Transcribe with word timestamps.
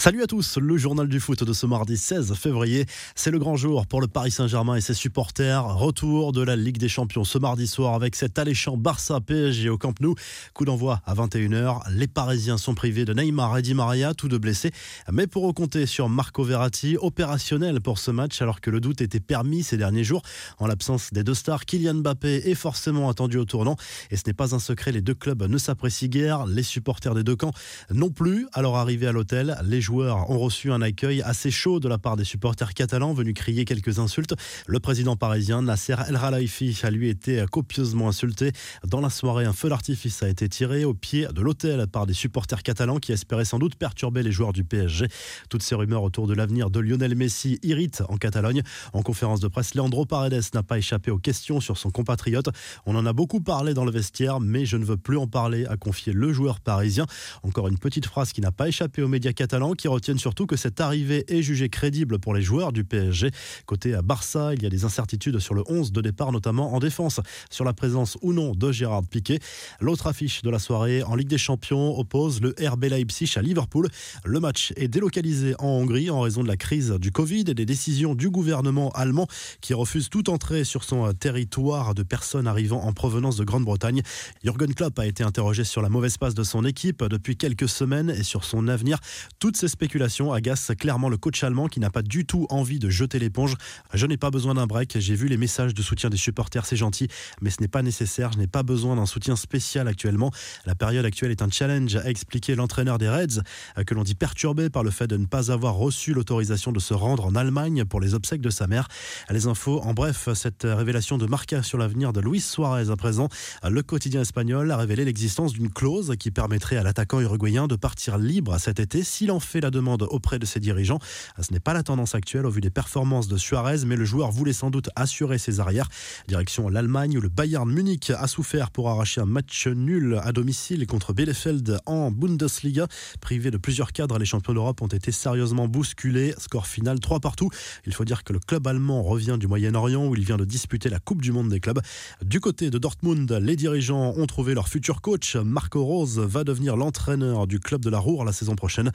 Salut 0.00 0.22
à 0.22 0.28
tous, 0.28 0.58
le 0.58 0.76
journal 0.76 1.08
du 1.08 1.18
foot 1.18 1.42
de 1.42 1.52
ce 1.52 1.66
mardi 1.66 1.96
16 1.96 2.32
février. 2.34 2.86
C'est 3.16 3.32
le 3.32 3.40
grand 3.40 3.56
jour 3.56 3.84
pour 3.88 4.00
le 4.00 4.06
Paris 4.06 4.30
Saint-Germain 4.30 4.76
et 4.76 4.80
ses 4.80 4.94
supporters. 4.94 5.64
Retour 5.76 6.30
de 6.30 6.40
la 6.40 6.54
Ligue 6.54 6.78
des 6.78 6.88
Champions 6.88 7.24
ce 7.24 7.36
mardi 7.36 7.66
soir 7.66 7.94
avec 7.94 8.14
cet 8.14 8.38
alléchant 8.38 8.76
Barça 8.76 9.20
PSG 9.20 9.68
au 9.68 9.76
Camp 9.76 10.00
Nou. 10.00 10.14
Coup 10.54 10.64
d'envoi 10.64 11.00
à 11.04 11.14
21h. 11.16 11.80
Les 11.90 12.06
Parisiens 12.06 12.58
sont 12.58 12.76
privés 12.76 13.04
de 13.04 13.12
Neymar 13.12 13.58
et 13.58 13.62
Di 13.62 13.74
Maria, 13.74 14.14
tous 14.14 14.28
deux 14.28 14.38
blessés. 14.38 14.70
Mais 15.10 15.26
pour 15.26 15.52
compter 15.52 15.84
sur 15.84 16.08
Marco 16.08 16.44
Verratti, 16.44 16.96
opérationnel 16.96 17.80
pour 17.80 17.98
ce 17.98 18.12
match 18.12 18.40
alors 18.40 18.60
que 18.60 18.70
le 18.70 18.80
doute 18.80 19.00
était 19.00 19.18
permis 19.18 19.64
ces 19.64 19.78
derniers 19.78 20.04
jours. 20.04 20.22
En 20.58 20.68
l'absence 20.68 21.12
des 21.12 21.24
deux 21.24 21.34
stars, 21.34 21.64
Kylian 21.64 21.94
Mbappé 21.94 22.48
est 22.48 22.54
forcément 22.54 23.10
attendu 23.10 23.36
au 23.36 23.44
tournant. 23.44 23.74
Et 24.12 24.16
ce 24.16 24.22
n'est 24.28 24.32
pas 24.32 24.54
un 24.54 24.60
secret, 24.60 24.92
les 24.92 25.02
deux 25.02 25.14
clubs 25.14 25.42
ne 25.42 25.58
s'apprécient 25.58 26.08
guère. 26.08 26.46
Les 26.46 26.62
supporters 26.62 27.16
des 27.16 27.24
deux 27.24 27.34
camps 27.34 27.52
non 27.92 28.10
plus. 28.10 28.46
Alors 28.52 28.76
arrivé 28.76 29.08
à 29.08 29.12
l'hôtel, 29.12 29.58
les 29.64 29.87
joueurs 29.88 30.28
ont 30.28 30.38
reçu 30.38 30.70
un 30.70 30.82
accueil 30.82 31.22
assez 31.22 31.50
chaud 31.50 31.80
de 31.80 31.88
la 31.88 31.96
part 31.96 32.16
des 32.16 32.24
supporters 32.24 32.74
catalans 32.74 33.14
venus 33.14 33.32
crier 33.32 33.64
quelques 33.64 33.98
insultes. 33.98 34.34
Le 34.66 34.80
président 34.80 35.16
parisien 35.16 35.62
Nasser 35.62 35.94
El 36.06 36.18
Khelaifi 36.18 36.78
a 36.82 36.90
lui 36.90 37.08
été 37.08 37.42
copieusement 37.50 38.06
insulté. 38.06 38.52
Dans 38.86 39.00
la 39.00 39.08
soirée, 39.08 39.46
un 39.46 39.54
feu 39.54 39.70
d'artifice 39.70 40.22
a 40.22 40.28
été 40.28 40.46
tiré 40.46 40.84
au 40.84 40.92
pied 40.92 41.26
de 41.34 41.40
l'hôtel 41.40 41.86
par 41.86 42.04
des 42.04 42.12
supporters 42.12 42.62
catalans 42.62 42.98
qui 42.98 43.12
espéraient 43.12 43.46
sans 43.46 43.58
doute 43.58 43.76
perturber 43.76 44.22
les 44.22 44.30
joueurs 44.30 44.52
du 44.52 44.62
PSG. 44.62 45.06
Toutes 45.48 45.62
ces 45.62 45.74
rumeurs 45.74 46.02
autour 46.02 46.26
de 46.26 46.34
l'avenir 46.34 46.68
de 46.68 46.80
Lionel 46.80 47.14
Messi 47.14 47.58
irritent 47.62 48.02
en 48.10 48.18
Catalogne. 48.18 48.62
En 48.92 49.00
conférence 49.00 49.40
de 49.40 49.48
presse, 49.48 49.74
Leandro 49.74 50.04
Paredes 50.04 50.52
n'a 50.52 50.62
pas 50.62 50.76
échappé 50.76 51.10
aux 51.10 51.18
questions 51.18 51.60
sur 51.60 51.78
son 51.78 51.90
compatriote. 51.90 52.50
On 52.84 52.94
en 52.94 53.06
a 53.06 53.14
beaucoup 53.14 53.40
parlé 53.40 53.72
dans 53.72 53.86
le 53.86 53.90
vestiaire, 53.90 54.38
mais 54.38 54.66
je 54.66 54.76
ne 54.76 54.84
veux 54.84 54.98
plus 54.98 55.16
en 55.16 55.26
parler, 55.26 55.64
a 55.64 55.78
confié 55.78 56.12
le 56.12 56.30
joueur 56.30 56.60
parisien. 56.60 57.06
Encore 57.42 57.68
une 57.68 57.78
petite 57.78 58.04
phrase 58.04 58.32
qui 58.32 58.42
n'a 58.42 58.52
pas 58.52 58.68
échappé 58.68 59.00
aux 59.00 59.08
médias 59.08 59.32
catalans 59.32 59.74
qui 59.78 59.88
retiennent 59.88 60.18
surtout 60.18 60.44
que 60.44 60.56
cette 60.56 60.80
arrivée 60.80 61.24
est 61.28 61.40
jugée 61.40 61.70
crédible 61.70 62.18
pour 62.18 62.34
les 62.34 62.42
joueurs 62.42 62.72
du 62.72 62.84
PSG. 62.84 63.30
Côté 63.64 63.94
à 63.94 64.02
Barça, 64.02 64.52
il 64.54 64.62
y 64.62 64.66
a 64.66 64.68
des 64.68 64.84
incertitudes 64.84 65.38
sur 65.38 65.54
le 65.54 65.62
11 65.68 65.92
de 65.92 66.02
départ, 66.02 66.32
notamment 66.32 66.74
en 66.74 66.80
défense, 66.80 67.20
sur 67.50 67.64
la 67.64 67.72
présence 67.72 68.18
ou 68.20 68.34
non 68.34 68.52
de 68.52 68.72
Gérard 68.72 69.04
Piquet. 69.04 69.38
L'autre 69.80 70.06
affiche 70.06 70.42
de 70.42 70.50
la 70.50 70.58
soirée 70.58 71.02
en 71.02 71.14
Ligue 71.14 71.28
des 71.28 71.38
Champions 71.38 71.98
oppose 71.98 72.42
le 72.42 72.54
RB 72.60 72.84
Leipzig 72.84 73.32
à 73.36 73.42
Liverpool. 73.42 73.88
Le 74.24 74.40
match 74.40 74.72
est 74.76 74.88
délocalisé 74.88 75.54
en 75.58 75.68
Hongrie 75.68 76.10
en 76.10 76.20
raison 76.20 76.42
de 76.42 76.48
la 76.48 76.56
crise 76.56 76.90
du 77.00 77.12
Covid 77.12 77.44
et 77.48 77.54
des 77.54 77.66
décisions 77.66 78.14
du 78.14 78.28
gouvernement 78.28 78.90
allemand 78.90 79.28
qui 79.60 79.72
refuse 79.72 80.08
toute 80.08 80.28
entrée 80.28 80.64
sur 80.64 80.84
son 80.84 81.12
territoire 81.12 81.94
de 81.94 82.02
personnes 82.02 82.46
arrivant 82.46 82.82
en 82.82 82.92
provenance 82.92 83.36
de 83.36 83.44
Grande-Bretagne. 83.44 84.02
Jürgen 84.42 84.74
Klopp 84.74 84.98
a 84.98 85.06
été 85.06 85.22
interrogé 85.22 85.62
sur 85.64 85.82
la 85.82 85.88
mauvaise 85.88 86.16
passe 86.16 86.34
de 86.34 86.42
son 86.42 86.64
équipe 86.64 87.04
depuis 87.04 87.36
quelques 87.36 87.68
semaines 87.68 88.10
et 88.10 88.24
sur 88.24 88.44
son 88.44 88.68
avenir. 88.68 88.98
Toutes 89.38 89.56
ces 89.56 89.67
spéculations 89.68 90.32
agacent 90.32 90.72
clairement 90.78 91.08
le 91.08 91.16
coach 91.16 91.42
allemand 91.44 91.68
qui 91.68 91.80
n'a 91.80 91.90
pas 91.90 92.02
du 92.02 92.24
tout 92.24 92.46
envie 92.50 92.78
de 92.78 92.90
jeter 92.90 93.18
l'éponge. 93.18 93.54
Je 93.94 94.06
n'ai 94.06 94.16
pas 94.16 94.30
besoin 94.30 94.54
d'un 94.54 94.66
break, 94.66 94.98
j'ai 94.98 95.14
vu 95.14 95.28
les 95.28 95.36
messages 95.36 95.74
de 95.74 95.82
soutien 95.82 96.10
des 96.10 96.16
supporters, 96.16 96.66
c'est 96.66 96.76
gentil, 96.76 97.08
mais 97.40 97.50
ce 97.50 97.60
n'est 97.60 97.68
pas 97.68 97.82
nécessaire, 97.82 98.32
je 98.32 98.38
n'ai 98.38 98.46
pas 98.46 98.62
besoin 98.62 98.96
d'un 98.96 99.06
soutien 99.06 99.36
spécial 99.36 99.88
actuellement. 99.88 100.30
La 100.66 100.74
période 100.74 101.04
actuelle 101.04 101.30
est 101.30 101.42
un 101.42 101.50
challenge, 101.50 101.96
a 101.96 102.08
expliqué 102.08 102.54
l'entraîneur 102.54 102.98
des 102.98 103.08
Reds, 103.08 103.42
que 103.86 103.94
l'on 103.94 104.02
dit 104.02 104.14
perturbé 104.14 104.70
par 104.70 104.82
le 104.82 104.90
fait 104.90 105.06
de 105.06 105.16
ne 105.16 105.26
pas 105.26 105.50
avoir 105.50 105.74
reçu 105.74 106.14
l'autorisation 106.14 106.72
de 106.72 106.80
se 106.80 106.94
rendre 106.94 107.26
en 107.26 107.34
Allemagne 107.34 107.84
pour 107.84 108.00
les 108.00 108.14
obsèques 108.14 108.40
de 108.40 108.50
sa 108.50 108.66
mère. 108.66 108.88
Les 109.30 109.46
infos, 109.46 109.80
en 109.82 109.94
bref, 109.94 110.28
cette 110.34 110.64
révélation 110.64 111.18
de 111.18 111.26
Marca 111.26 111.62
sur 111.62 111.78
l'avenir 111.78 112.12
de 112.12 112.20
Luis 112.20 112.40
Suarez 112.40 112.90
à 112.90 112.96
présent, 112.96 113.28
le 113.68 113.82
quotidien 113.82 114.22
espagnol 114.22 114.70
a 114.70 114.76
révélé 114.76 115.04
l'existence 115.04 115.52
d'une 115.52 115.70
clause 115.70 116.14
qui 116.18 116.30
permettrait 116.30 116.76
à 116.76 116.82
l'attaquant 116.82 117.20
uruguayen 117.20 117.66
de 117.66 117.76
partir 117.76 118.18
libre 118.18 118.58
cet 118.58 118.80
été 118.80 119.02
s'il 119.02 119.30
en 119.30 119.40
fait 119.40 119.57
la 119.60 119.70
demande 119.70 120.02
auprès 120.02 120.38
de 120.38 120.46
ses 120.46 120.60
dirigeants. 120.60 120.98
Ce 121.40 121.52
n'est 121.52 121.60
pas 121.60 121.74
la 121.74 121.82
tendance 121.82 122.14
actuelle 122.14 122.46
au 122.46 122.50
vu 122.50 122.60
des 122.60 122.70
performances 122.70 123.28
de 123.28 123.36
Suarez, 123.36 123.84
mais 123.86 123.96
le 123.96 124.04
joueur 124.04 124.30
voulait 124.30 124.52
sans 124.52 124.70
doute 124.70 124.90
assurer 124.96 125.38
ses 125.38 125.60
arrières. 125.60 125.88
Direction 126.26 126.68
l'Allemagne 126.68 127.18
où 127.18 127.20
le 127.20 127.28
Bayern 127.28 127.70
Munich 127.70 128.10
a 128.10 128.26
souffert 128.26 128.70
pour 128.70 128.88
arracher 128.88 129.20
un 129.20 129.26
match 129.26 129.66
nul 129.66 130.20
à 130.22 130.32
domicile 130.32 130.86
contre 130.86 131.12
Bielefeld 131.12 131.78
en 131.86 132.10
Bundesliga. 132.10 132.86
Privé 133.20 133.50
de 133.50 133.56
plusieurs 133.56 133.92
cadres, 133.92 134.18
les 134.18 134.26
champions 134.26 134.54
d'Europe 134.54 134.82
ont 134.82 134.88
été 134.88 135.12
sérieusement 135.12 135.68
bousculés. 135.68 136.34
Score 136.38 136.66
final 136.66 137.00
3 137.00 137.20
partout. 137.20 137.50
Il 137.86 137.94
faut 137.94 138.04
dire 138.04 138.24
que 138.24 138.32
le 138.32 138.38
club 138.38 138.66
allemand 138.66 139.02
revient 139.02 139.36
du 139.38 139.46
Moyen-Orient 139.46 140.06
où 140.06 140.14
il 140.14 140.24
vient 140.24 140.36
de 140.36 140.44
disputer 140.44 140.88
la 140.88 140.98
Coupe 140.98 141.22
du 141.22 141.32
Monde 141.32 141.48
des 141.48 141.60
clubs. 141.60 141.80
Du 142.24 142.40
côté 142.40 142.70
de 142.70 142.78
Dortmund, 142.78 143.30
les 143.32 143.56
dirigeants 143.56 144.14
ont 144.16 144.26
trouvé 144.26 144.54
leur 144.54 144.68
futur 144.68 145.00
coach. 145.00 145.36
Marco 145.36 145.84
Rose 145.84 146.18
va 146.18 146.44
devenir 146.44 146.76
l'entraîneur 146.76 147.46
du 147.46 147.60
club 147.60 147.82
de 147.82 147.90
la 147.90 147.98
Roure 147.98 148.24
la 148.24 148.32
saison 148.32 148.56
prochaine. 148.56 148.92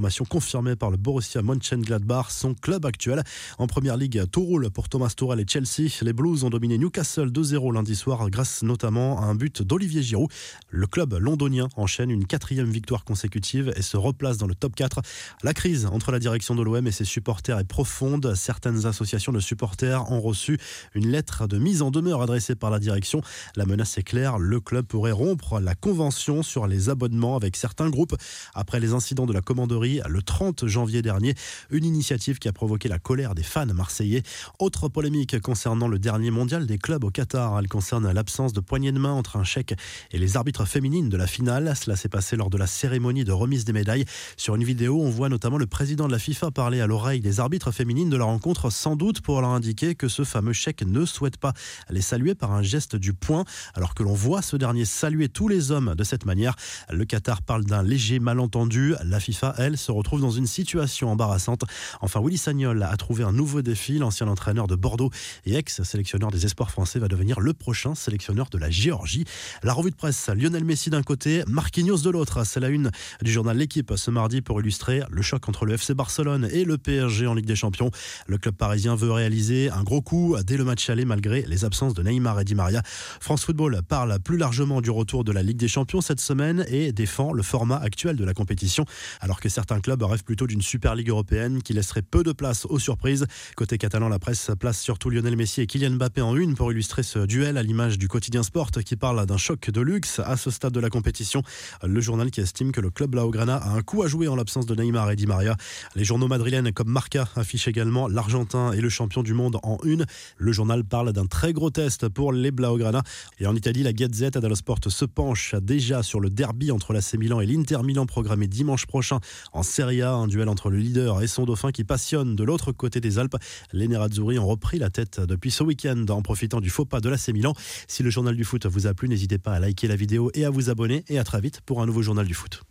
Information 0.00 0.24
confirmée 0.24 0.76
par 0.76 0.90
le 0.90 0.96
Borussia 0.96 1.42
Mönchengladbach, 1.42 2.30
son 2.30 2.54
club 2.54 2.86
actuel. 2.86 3.22
En 3.58 3.66
première 3.66 3.98
ligue, 3.98 4.24
tout 4.32 4.40
roule 4.40 4.70
pour 4.70 4.88
Thomas 4.88 5.12
Tuchel 5.14 5.40
et 5.40 5.44
Chelsea. 5.46 5.90
Les 6.00 6.14
Blues 6.14 6.42
ont 6.42 6.48
dominé 6.48 6.78
Newcastle 6.78 7.28
2-0 7.28 7.74
lundi 7.74 7.94
soir 7.94 8.30
grâce 8.30 8.62
notamment 8.62 9.20
à 9.20 9.26
un 9.26 9.34
but 9.34 9.60
d'Olivier 9.60 10.02
Giroud. 10.02 10.30
Le 10.70 10.86
club 10.86 11.12
londonien 11.12 11.68
enchaîne 11.76 12.10
une 12.10 12.24
quatrième 12.24 12.70
victoire 12.70 13.04
consécutive 13.04 13.74
et 13.76 13.82
se 13.82 13.98
replace 13.98 14.38
dans 14.38 14.46
le 14.46 14.54
top 14.54 14.74
4. 14.74 15.02
La 15.42 15.52
crise 15.52 15.84
entre 15.84 16.12
la 16.12 16.18
direction 16.18 16.54
de 16.54 16.62
l'OM 16.62 16.86
et 16.86 16.92
ses 16.92 17.04
supporters 17.04 17.58
est 17.58 17.68
profonde. 17.68 18.34
Certaines 18.34 18.86
associations 18.86 19.32
de 19.32 19.40
supporters 19.40 20.10
ont 20.10 20.22
reçu 20.22 20.58
une 20.94 21.08
lettre 21.08 21.46
de 21.46 21.58
mise 21.58 21.82
en 21.82 21.90
demeure 21.90 22.22
adressée 22.22 22.54
par 22.54 22.70
la 22.70 22.78
direction. 22.78 23.20
La 23.54 23.66
menace 23.66 23.98
est 23.98 24.02
claire, 24.02 24.38
le 24.38 24.60
club 24.60 24.86
pourrait 24.86 25.12
rompre 25.12 25.60
la 25.60 25.74
convention 25.74 26.42
sur 26.42 26.66
les 26.66 26.88
abonnements 26.88 27.36
avec 27.36 27.54
certains 27.54 27.90
groupes. 27.90 28.16
Après 28.54 28.80
les 28.80 28.94
incidents 28.94 29.26
de 29.26 29.34
la 29.34 29.42
commanderie 29.42 29.89
le 30.08 30.22
30 30.22 30.66
janvier 30.66 31.02
dernier, 31.02 31.34
une 31.70 31.84
initiative 31.84 32.38
qui 32.38 32.48
a 32.48 32.52
provoqué 32.52 32.88
la 32.88 32.98
colère 32.98 33.34
des 33.34 33.42
fans 33.42 33.66
marseillais. 33.66 34.22
Autre 34.58 34.88
polémique 34.88 35.40
concernant 35.40 35.88
le 35.88 35.98
dernier 35.98 36.30
mondial 36.30 36.66
des 36.66 36.78
clubs 36.78 37.04
au 37.04 37.10
Qatar. 37.10 37.58
Elle 37.58 37.68
concerne 37.68 38.10
l'absence 38.10 38.52
de 38.52 38.60
poignée 38.60 38.92
de 38.92 38.98
main 38.98 39.12
entre 39.12 39.36
un 39.36 39.44
chèque 39.44 39.74
et 40.10 40.18
les 40.18 40.36
arbitres 40.36 40.64
féminines 40.64 41.08
de 41.08 41.16
la 41.16 41.26
finale. 41.26 41.74
Cela 41.76 41.96
s'est 41.96 42.08
passé 42.08 42.36
lors 42.36 42.50
de 42.50 42.58
la 42.58 42.66
cérémonie 42.66 43.24
de 43.24 43.32
remise 43.32 43.64
des 43.64 43.72
médailles. 43.72 44.04
Sur 44.36 44.54
une 44.54 44.64
vidéo, 44.64 45.00
on 45.00 45.10
voit 45.10 45.28
notamment 45.28 45.58
le 45.58 45.66
président 45.66 46.06
de 46.06 46.12
la 46.12 46.18
FIFA 46.18 46.50
parler 46.50 46.80
à 46.80 46.86
l'oreille 46.86 47.20
des 47.20 47.40
arbitres 47.40 47.72
féminines 47.72 48.10
de 48.10 48.16
la 48.16 48.24
rencontre, 48.24 48.70
sans 48.70 48.96
doute 48.96 49.20
pour 49.20 49.40
leur 49.40 49.50
indiquer 49.50 49.94
que 49.94 50.08
ce 50.08 50.24
fameux 50.24 50.52
chèque 50.52 50.82
ne 50.82 51.04
souhaite 51.04 51.36
pas 51.36 51.52
les 51.88 52.02
saluer 52.02 52.34
par 52.34 52.52
un 52.52 52.62
geste 52.62 52.96
du 52.96 53.12
poing, 53.12 53.44
alors 53.74 53.94
que 53.94 54.02
l'on 54.02 54.14
voit 54.14 54.42
ce 54.42 54.56
dernier 54.56 54.84
saluer 54.84 55.28
tous 55.28 55.48
les 55.48 55.70
hommes 55.70 55.94
de 55.94 56.04
cette 56.04 56.24
manière. 56.24 56.54
Le 56.90 57.04
Qatar 57.04 57.42
parle 57.42 57.64
d'un 57.64 57.82
léger 57.82 58.18
malentendu. 58.18 58.94
La 59.04 59.20
FIFA, 59.20 59.54
elle, 59.58 59.78
se 59.80 59.92
retrouve 59.92 60.20
dans 60.20 60.30
une 60.30 60.46
situation 60.46 61.10
embarrassante. 61.10 61.64
Enfin, 62.00 62.20
Willy 62.22 62.38
Sagnol 62.38 62.82
a 62.82 62.96
trouvé 62.96 63.24
un 63.24 63.32
nouveau 63.32 63.62
défi. 63.62 63.98
L'ancien 63.98 64.28
entraîneur 64.28 64.66
de 64.66 64.76
Bordeaux 64.76 65.10
et 65.46 65.54
ex-sélectionneur 65.54 66.30
des 66.30 66.44
espoirs 66.46 66.70
français 66.70 66.98
va 66.98 67.08
devenir 67.08 67.40
le 67.40 67.52
prochain 67.52 67.94
sélectionneur 67.94 68.48
de 68.50 68.58
la 68.58 68.70
Géorgie. 68.70 69.24
La 69.62 69.72
revue 69.72 69.90
de 69.90 69.96
presse, 69.96 70.28
Lionel 70.28 70.64
Messi 70.64 70.90
d'un 70.90 71.02
côté, 71.02 71.42
Marquinhos 71.46 71.98
de 71.98 72.10
l'autre. 72.10 72.44
C'est 72.44 72.60
la 72.60 72.68
une 72.68 72.90
du 73.22 73.32
journal 73.32 73.56
L'équipe 73.56 73.92
ce 73.96 74.10
mardi 74.10 74.40
pour 74.40 74.60
illustrer 74.60 75.02
le 75.10 75.22
choc 75.22 75.48
entre 75.48 75.66
le 75.66 75.74
FC 75.74 75.94
Barcelone 75.94 76.48
et 76.52 76.64
le 76.64 76.78
PSG 76.78 77.26
en 77.26 77.34
Ligue 77.34 77.46
des 77.46 77.56
Champions. 77.56 77.90
Le 78.26 78.38
club 78.38 78.54
parisien 78.54 78.94
veut 78.94 79.12
réaliser 79.12 79.70
un 79.70 79.82
gros 79.82 80.02
coup 80.02 80.36
dès 80.46 80.56
le 80.56 80.64
match 80.64 80.88
aller 80.88 81.04
malgré 81.04 81.42
les 81.42 81.64
absences 81.64 81.94
de 81.94 82.02
Neymar 82.02 82.40
et 82.40 82.44
Di 82.44 82.54
Maria. 82.54 82.82
France 82.84 83.44
Football 83.44 83.82
parle 83.86 84.18
plus 84.20 84.36
largement 84.36 84.80
du 84.80 84.90
retour 84.90 85.24
de 85.24 85.32
la 85.32 85.42
Ligue 85.42 85.56
des 85.58 85.68
Champions 85.68 86.00
cette 86.00 86.20
semaine 86.20 86.64
et 86.68 86.92
défend 86.92 87.32
le 87.32 87.42
format 87.42 87.76
actuel 87.76 88.16
de 88.16 88.24
la 88.24 88.34
compétition 88.34 88.84
alors 89.20 89.40
que 89.40 89.48
certains 89.48 89.59
clubs 89.80 90.02
rêvent 90.02 90.24
plutôt 90.24 90.46
d'une 90.46 90.62
Super 90.62 90.94
Ligue 90.94 91.10
européenne 91.10 91.62
qui 91.62 91.72
laisserait 91.72 92.02
peu 92.02 92.22
de 92.22 92.32
place 92.32 92.66
aux 92.66 92.78
surprises. 92.78 93.26
Côté 93.56 93.78
catalan, 93.78 94.08
la 94.08 94.18
presse 94.18 94.50
place 94.58 94.80
surtout 94.80 95.10
Lionel 95.10 95.36
Messi 95.36 95.60
et 95.60 95.66
Kylian 95.66 95.92
Mbappé 95.92 96.20
en 96.20 96.36
une 96.36 96.54
pour 96.54 96.72
illustrer 96.72 97.02
ce 97.02 97.20
duel 97.20 97.56
à 97.56 97.62
l'image 97.62 97.98
du 97.98 98.08
quotidien 98.08 98.42
Sport 98.42 98.70
qui 98.84 98.96
parle 98.96 99.24
d'un 99.26 99.36
choc 99.36 99.70
de 99.70 99.80
luxe 99.80 100.20
à 100.24 100.36
ce 100.36 100.50
stade 100.50 100.72
de 100.72 100.80
la 100.80 100.90
compétition. 100.90 101.42
Le 101.84 102.00
journal 102.00 102.30
qui 102.30 102.40
estime 102.40 102.72
que 102.72 102.80
le 102.80 102.90
club 102.90 103.10
Blaugrana 103.10 103.56
a 103.56 103.70
un 103.70 103.82
coup 103.82 104.02
à 104.02 104.08
jouer 104.08 104.28
en 104.28 104.36
l'absence 104.36 104.66
de 104.66 104.74
Neymar 104.74 105.10
et 105.10 105.16
Di 105.16 105.26
Maria. 105.26 105.56
Les 105.94 106.04
journaux 106.04 106.28
madrilènes 106.28 106.72
comme 106.72 106.88
Marca 106.88 107.28
affichent 107.36 107.68
également 107.68 108.08
l'Argentin 108.08 108.72
et 108.72 108.80
le 108.80 108.88
champion 108.88 109.22
du 109.22 109.34
monde 109.34 109.58
en 109.62 109.78
une. 109.84 110.06
Le 110.36 110.52
journal 110.52 110.84
parle 110.84 111.12
d'un 111.12 111.26
très 111.26 111.52
gros 111.52 111.70
test 111.70 112.08
pour 112.08 112.32
les 112.32 112.50
Blaugrana. 112.50 113.02
Et 113.38 113.46
en 113.46 113.54
Italie, 113.54 113.82
la 113.82 113.92
Gazette 113.92 114.38
dello 114.38 114.54
Sport 114.54 114.80
se 114.88 115.04
penche 115.04 115.54
déjà 115.60 116.02
sur 116.02 116.20
le 116.20 116.30
derby 116.30 116.70
entre 116.70 116.92
l'AC 116.92 117.14
Milan 117.14 117.40
et 117.40 117.46
l'Inter 117.46 117.78
Milan 117.82 118.06
programmé 118.06 118.46
dimanche 118.46 118.86
prochain 118.86 119.20
en 119.52 119.62
Serie 119.62 120.02
A, 120.02 120.12
un 120.12 120.26
duel 120.26 120.48
entre 120.48 120.70
le 120.70 120.78
leader 120.78 121.22
et 121.22 121.26
son 121.26 121.44
dauphin 121.44 121.72
qui 121.72 121.84
passionne 121.84 122.36
de 122.36 122.44
l'autre 122.44 122.72
côté 122.72 123.00
des 123.00 123.18
Alpes. 123.18 123.36
Les 123.72 123.88
Nerazzurri 123.88 124.38
ont 124.38 124.46
repris 124.46 124.78
la 124.78 124.90
tête 124.90 125.20
depuis 125.20 125.50
ce 125.50 125.62
week-end 125.62 126.04
en 126.08 126.22
profitant 126.22 126.60
du 126.60 126.70
faux 126.70 126.84
pas 126.84 127.00
de 127.00 127.08
l'AC 127.08 127.28
Milan. 127.28 127.54
Si 127.88 128.02
le 128.02 128.10
journal 128.10 128.36
du 128.36 128.44
foot 128.44 128.66
vous 128.66 128.86
a 128.86 128.94
plu, 128.94 129.08
n'hésitez 129.08 129.38
pas 129.38 129.52
à 129.52 129.60
liker 129.60 129.88
la 129.88 129.96
vidéo 129.96 130.30
et 130.34 130.44
à 130.44 130.50
vous 130.50 130.70
abonner 130.70 131.04
et 131.08 131.18
à 131.18 131.24
très 131.24 131.40
vite 131.40 131.60
pour 131.62 131.82
un 131.82 131.86
nouveau 131.86 132.02
journal 132.02 132.26
du 132.26 132.34
foot. 132.34 132.62